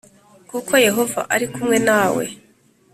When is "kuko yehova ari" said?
0.49-1.45